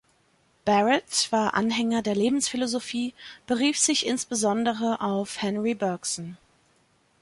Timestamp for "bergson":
5.75-6.37